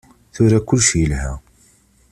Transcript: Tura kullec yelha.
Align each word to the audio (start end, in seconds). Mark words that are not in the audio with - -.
Tura 0.33 0.59
kullec 0.67 0.89
yelha. 0.99 1.31